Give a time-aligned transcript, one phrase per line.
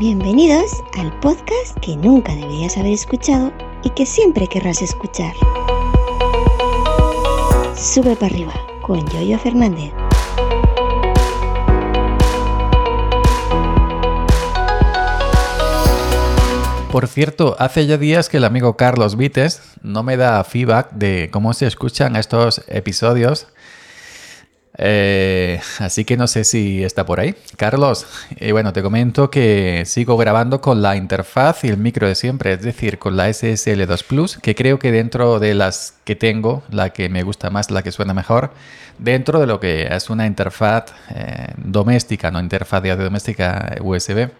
[0.00, 3.52] Bienvenidos al podcast que nunca deberías haber escuchado
[3.84, 5.34] y que siempre querrás escuchar.
[7.76, 9.92] Sube para arriba con Yoyo Fernández.
[16.90, 21.28] Por cierto, hace ya días que el amigo Carlos Vites no me da feedback de
[21.30, 23.48] cómo se escuchan estos episodios.
[24.82, 27.34] Eh, así que no sé si está por ahí.
[27.56, 28.06] Carlos,
[28.36, 32.54] eh, bueno, te comento que sigo grabando con la interfaz y el micro de siempre,
[32.54, 36.90] es decir, con la SSL2 Plus, que creo que dentro de las que tengo, la
[36.90, 38.52] que me gusta más, la que suena mejor,
[38.98, 44.30] dentro de lo que es una interfaz eh, doméstica, no interfaz de audio doméstica USB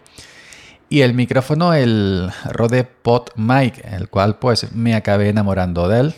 [0.89, 6.15] y el micrófono, el Rode Pod Mic, el cual pues me acabé enamorando de él.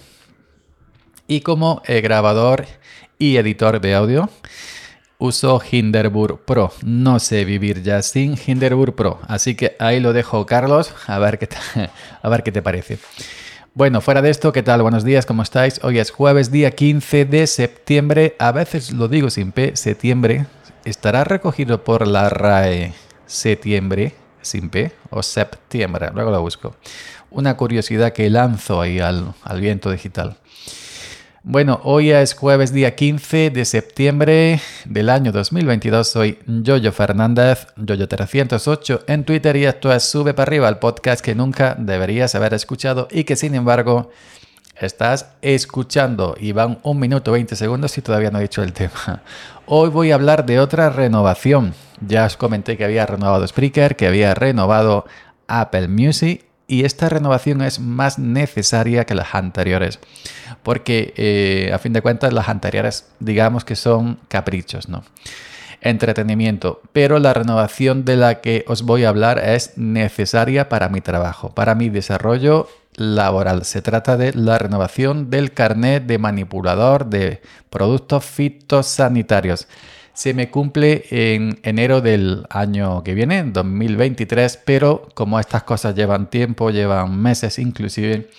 [1.27, 2.65] Y como eh, grabador
[3.23, 4.29] y editor de audio,
[5.17, 6.73] uso Hinderburg Pro.
[6.83, 9.21] No sé vivir ya sin Hinderburg Pro.
[9.29, 11.47] Así que ahí lo dejo, Carlos, a ver qué,
[12.21, 12.99] a ver qué te parece.
[13.73, 14.81] Bueno, fuera de esto, ¿qué tal?
[14.81, 15.79] Buenos días, ¿cómo estáis?
[15.83, 18.35] Hoy es jueves, día 15 de septiembre.
[18.39, 20.45] A veces lo digo sin P, septiembre.
[20.83, 22.93] Estará recogido por la RAE
[23.25, 26.75] septiembre sin P, o septiembre, luego lo busco.
[27.31, 30.35] Una curiosidad que lanzo ahí al, viento digital.
[31.45, 36.07] Bueno, hoy es jueves día 15 de septiembre del año 2022.
[36.07, 41.35] Soy Yoyo Fernández, Yoyo308 en Twitter y esto es Sube para arriba, el podcast que
[41.35, 44.09] nunca deberías haber escuchado y que sin embargo
[44.79, 49.21] estás escuchando y van un minuto 20 segundos y todavía no he dicho el tema.
[49.65, 51.73] Hoy voy a hablar de otra renovación.
[51.99, 55.05] Ya os comenté que había renovado Spreaker, que había renovado
[55.47, 59.99] Apple Music y esta renovación es más necesaria que las anteriores.
[60.63, 65.03] Porque eh, a fin de cuentas las anteriores digamos que son caprichos, ¿no?
[65.83, 71.01] entretenimiento, pero la renovación de la que os voy a hablar es necesaria para mi
[71.01, 73.65] trabajo, para mi desarrollo laboral.
[73.65, 79.67] Se trata de la renovación del carnet de manipulador de productos fitosanitarios.
[80.13, 86.29] Se me cumple en enero del año que viene, 2023, pero como estas cosas llevan
[86.29, 88.29] tiempo, llevan meses inclusive,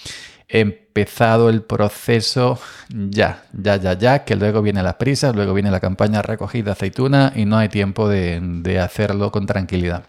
[0.48, 5.72] he empezado el proceso ya, ya, ya, ya, que luego viene las prisas, luego viene
[5.72, 10.04] la campaña recogida aceituna y no hay tiempo de, hacerlo con tranquilidad.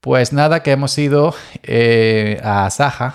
[0.00, 3.14] Pues nada, que hemos ido eh, a Asaja,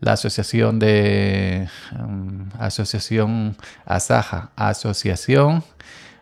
[0.00, 1.66] la asociación de
[1.98, 3.56] um, asociación
[3.86, 5.64] Asaja, asociación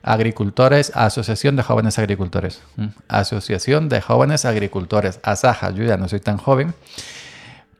[0.03, 2.63] agricultores, asociación de jóvenes agricultores,
[3.09, 6.75] asociación de jóvenes agricultores, Asaja, yo ya no soy tan joven,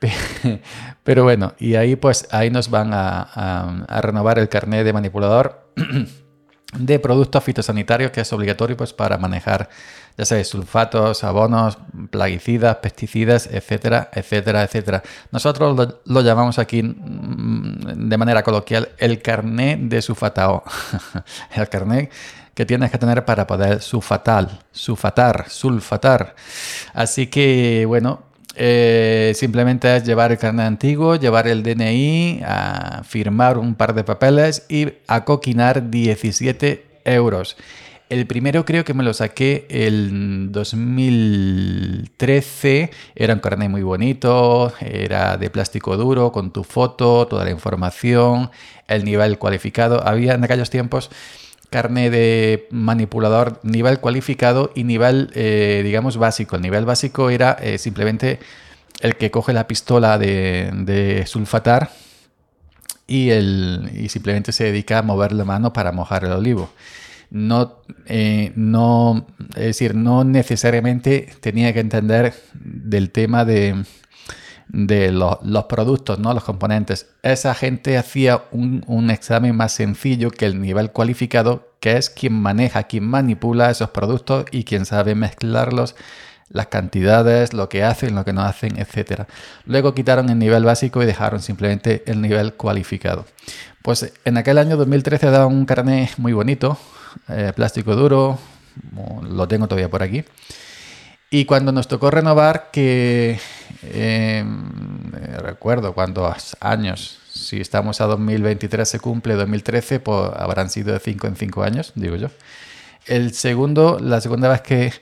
[1.05, 3.23] pero bueno, y ahí pues ahí nos van a,
[3.89, 5.69] a renovar el carnet de manipulador
[6.73, 9.69] de productos fitosanitarios que es obligatorio pues para manejar
[10.17, 11.79] ya sabéis, sulfatos, abonos,
[12.11, 15.03] plaguicidas, pesticidas, etcétera, etcétera, etcétera.
[15.31, 20.65] Nosotros lo, llamamos aquí mm, de manera coloquial el carné de sulfatao.
[21.57, 22.11] el carné
[22.55, 26.35] que tienes que tener para poder sulfatar, sulfatar, sulfatar.
[26.93, 33.59] Así que, bueno, eh, simplemente es llevar el carnet antiguo, llevar el DNI, a firmar
[33.59, 37.57] un par de papeles y a coquinar 17 euros.
[38.13, 42.91] El primero creo que me lo saqué el 2013.
[43.15, 48.51] Era un carnet muy bonito, era de plástico duro, con tu foto, toda la información,
[48.87, 50.07] el nivel cualificado.
[50.07, 51.09] Había en aquellos tiempos
[51.73, 56.55] carne de manipulador nivel cualificado y nivel, eh, digamos, básico.
[56.55, 58.39] El nivel básico era eh, simplemente
[59.01, 61.91] el que coge la pistola de, sulfatar
[63.09, 66.71] y, el, y simplemente se dedica a mover la mano para mojar el olivo
[67.33, 73.85] no, eh, no, es decir, no necesariamente tenía que entender del tema de,
[74.73, 76.33] de los productos, ¿no?
[76.33, 77.07] los componentes.
[77.23, 82.33] Esa gente hacía un, un, examen más sencillo que el nivel cualificado, que es quien
[82.33, 85.95] maneja, quien manipula esos productos y quien sabe mezclarlos,
[86.49, 89.25] las cantidades, lo que hacen, lo que no hacen, etc.
[89.67, 93.27] Luego quitaron el nivel básico y dejaron simplemente el nivel cualificado.
[93.83, 96.79] Pues en aquel año 2013 daba un carnet muy bonito,
[97.29, 98.39] eh, plástico duro,
[99.23, 100.25] lo tengo todavía por aquí.
[101.35, 103.41] Y cuando nos tocó renovar, que
[103.95, 111.01] em, recuerdo cuántos años, si estamos a 2023 se cumple 2013, pues habrán sido de
[111.01, 112.29] 5 en 5 años, digo yo.
[113.07, 114.93] El segundo, la segunda vez que,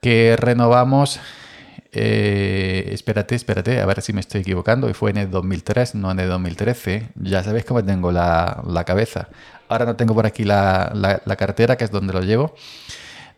[0.00, 1.20] que renovamos,
[1.92, 6.10] eh, espérate, espérate, a ver si me estoy equivocando, y fue en el 2003, no
[6.10, 7.08] en el 2013.
[7.16, 9.28] Ya sabéis cómo tengo la, la cabeza.
[9.70, 12.56] Ahora no tengo por aquí la, cartera, que es donde lo llevo.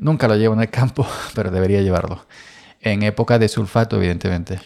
[0.03, 2.27] Nunca lo llevo en el campo, pero debería llevarlo.
[2.81, 4.61] en época de sulfato, evidentemente.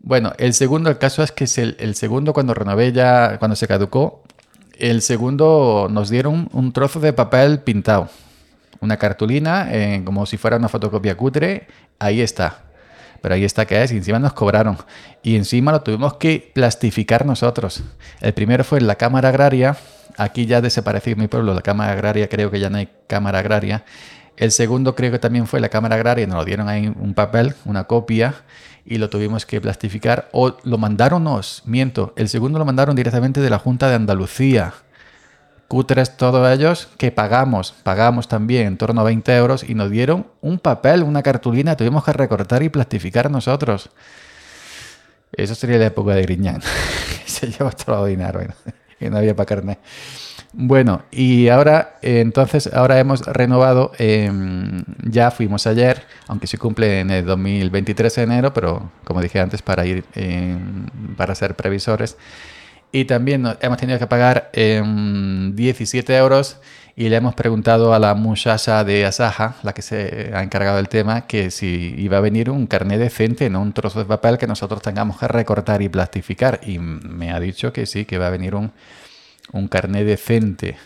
[0.00, 3.68] Bueno, el segundo, el caso es que es el, segundo cuando renové ya, cuando se
[3.68, 4.22] caducó,
[4.78, 8.08] el segundo nos dieron un trozo de papel pintado,
[8.80, 11.66] una cartulina, eh, como si fuera una fotocopia cutre,
[11.98, 12.62] ahí está.
[13.20, 14.78] Pero ahí está que es, y encima nos cobraron.
[15.22, 17.82] Y encima lo tuvimos que plastificar nosotros.
[18.22, 19.76] El primero fue en la Cámara Agraria.
[20.16, 23.84] Aquí ya desapareció mi pueblo, la Cámara Agraria, creo que ya no hay Cámara Agraria.
[24.38, 27.54] El segundo creo que también fue la Cámara Agraria, nos lo dieron ahí un papel,
[27.64, 28.36] una copia,
[28.86, 30.28] y lo tuvimos que plastificar.
[30.30, 34.74] O lo mandaron, nos, miento, el segundo lo mandaron directamente de la Junta de Andalucía.
[35.66, 40.28] Cutres todos ellos que pagamos, pagamos también en torno a 20 euros y nos dieron
[40.40, 43.90] un papel, una cartulina, tuvimos que recortar y plastificar nosotros.
[45.32, 46.62] Eso sería la época de Griñán.
[47.26, 48.40] Se llevó todo el dinero
[49.00, 49.78] y no había para carne.
[50.60, 57.12] Bueno, y ahora, entonces, ahora hemos renovado, em, ya fuimos ayer, aunque se cumple en
[57.12, 62.16] el 2023 de enero, pero como dije antes, para ir, em, para ser previsores.
[62.90, 66.58] Y también hemos tenido que pagar 17 em, euros
[66.96, 70.88] y le hemos preguntado a la muchacha de Asaja, la que se ha encargado del
[70.88, 74.48] tema, que si iba a venir un carnet decente, no un trozo de papel que
[74.48, 76.60] nosotros tengamos que recortar y plastificar.
[76.66, 78.72] Y me ha dicho que sí, que va a venir un
[79.52, 80.76] un carnet decente.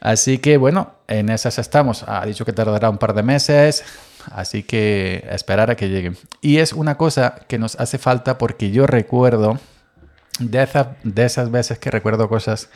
[0.00, 2.04] Así que bueno, en esas estamos.
[2.06, 3.84] Ha dicho que tardará un par de meses,
[4.30, 6.12] así que esperar a que llegue.
[6.40, 9.58] Y es una cosa que nos hace falta porque yo recuerdo
[10.38, 12.70] de, de esas veces que recuerdo cosas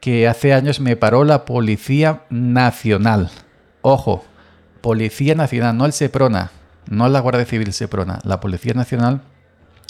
[0.00, 3.30] que hace años me paró la Policía Nacional.
[3.82, 4.24] Ojo,
[4.80, 6.50] Policía Nacional, no el Seprona,
[6.88, 9.22] no la Guardia Civil Seprona, la Policía Nacional.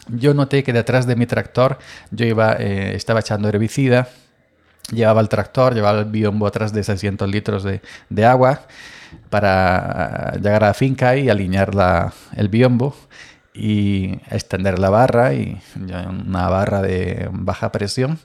[0.09, 1.79] Yo noté que detrás de mi tractor
[2.11, 4.09] yo iba, eh, estaba echando herbicida
[4.93, 8.63] llevaba el tractor, llevaba el biombo atrás de 600 litros de, agua
[9.31, 12.95] para llegar a la finca y alinear la, el biombo
[13.55, 18.19] y extender la barra y una barra de baja presión.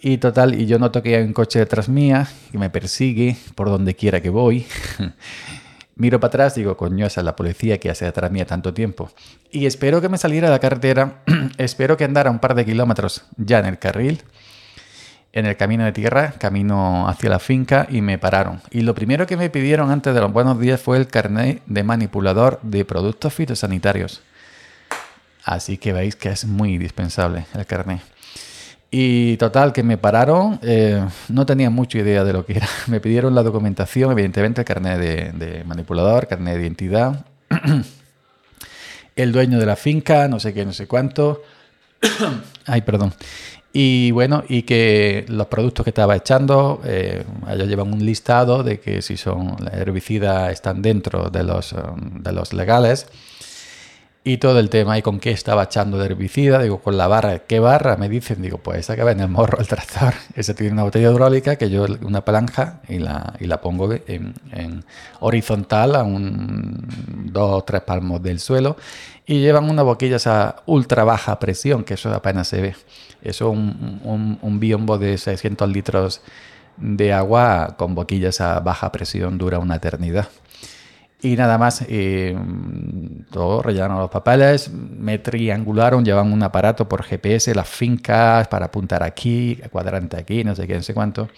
[0.00, 3.70] Y total, y yo noto que hay un coche detrás mía que me persigue por
[3.70, 4.66] donde quiera que voy.
[5.96, 9.10] Miro para atrás, digo, coño, esa es la policía que hace detrás mía tanto tiempo.
[9.50, 11.22] Y espero que me saliera de la carretera,
[11.56, 14.22] espero que andara un par de kilómetros ya en el carril
[15.34, 18.62] en el camino de tierra, camino hacia la finca, y me pararon.
[18.70, 21.82] Y lo primero que me pidieron antes de los buenos días fue el carnet de
[21.82, 24.22] manipulador de productos fitosanitarios.
[25.44, 28.00] Así que veis que es muy indispensable el carnet.
[28.92, 32.68] Y total, que me pararon, eh, no tenía mucha idea de lo que era.
[32.86, 37.26] Me pidieron la documentación, evidentemente el carnet de, de manipulador, carnet de identidad,
[39.16, 41.42] el dueño de la finca, no sé qué, no sé cuánto.
[42.66, 43.12] Ay, perdón.
[43.76, 48.78] Y bueno, y que los productos que estaba echando, eh, ellos llevan un listado de
[48.78, 53.08] que si son herbicidas están dentro de los, um, de los legales.
[54.26, 57.40] Y todo el tema, y con qué estaba echando de herbicida, digo, con la barra,
[57.40, 57.98] ¿qué barra?
[57.98, 60.84] Me dicen, digo, pues esa que va en el morro el tractor, esa tiene una
[60.84, 64.82] botella hidráulica que yo una palanca y la, y la pongo en, en
[65.20, 66.86] horizontal a un
[67.32, 68.78] dos o tres palmos del suelo
[69.26, 72.76] y llevan una boquilla a ultra baja presión, que eso apenas se ve.
[73.22, 76.22] Eso un, un, biombo de 600 litros
[76.76, 80.28] de agua con boquillas a baja presión dura una eternidad.
[81.24, 82.36] Y nada más, eh,
[83.30, 89.02] todo rellenaron los papeles, me triangularon, llevan un aparato por GPS, las fincas para apuntar
[89.02, 91.30] aquí, cuadrante aquí, no sé qué, no sé cuánto.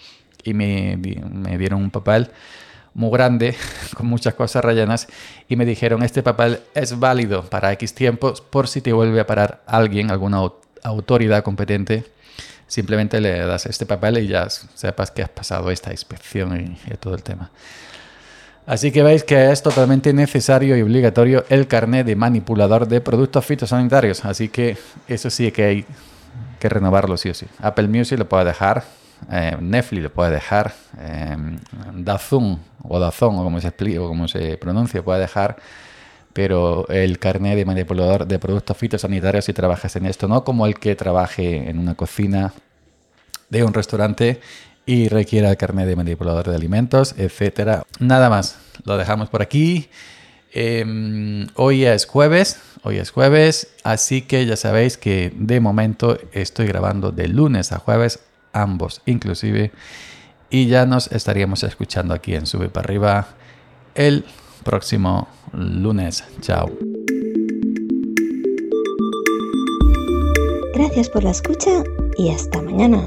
[0.43, 2.29] Y me, me dieron un papel
[2.95, 3.55] muy grande,
[3.95, 5.07] con muchas cosas rellenas,
[5.47, 9.25] y me dijeron, este papel es válido para X tiempos por si te vuelve a
[9.25, 10.41] parar alguien, alguna
[10.83, 12.03] autoridad competente,
[12.67, 17.15] simplemente le das este papel y ya sepas que has pasado esta inspección y, todo
[17.15, 17.51] el tema.
[18.67, 23.45] Así que veis que es totalmente necesario y obligatorio el carnet de manipulador de productos
[23.45, 24.25] fitosanitarios.
[24.25, 25.85] Así que eso sí que hay
[26.59, 27.45] que renovarlo sí o sí.
[27.61, 28.83] Apple Music lo puede dejar,
[29.31, 31.37] eh, Netflix lo puede dejar, eh,
[32.83, 35.57] o Dazón o como se explica o como se pronuncia puede dejar
[36.37, 40.75] pero el carnet de manipulador de productos fitosanitarios si trabajas en esto, no como el
[40.75, 42.53] que trabaje en una cocina
[43.49, 44.39] de un restaurante
[44.87, 47.83] y requiera el carnet de manipulador de alimentos, etcétera.
[47.99, 49.89] Nada más, lo dejamos por aquí.
[50.53, 56.67] Em, hoy es jueves, hoy es jueves, así que ya sabéis que de momento estoy
[56.67, 58.21] grabando de lunes a jueves,
[58.53, 59.71] ambos inclusive,
[60.49, 63.27] y ya nos estaríamos escuchando aquí en Sube para arriba
[63.93, 64.23] el
[64.63, 66.23] próximo lunes.
[66.39, 66.71] Chao.
[70.73, 71.83] Gracias por la escucha
[72.17, 73.03] y hasta mañana.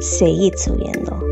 [0.00, 1.29] 随意走远了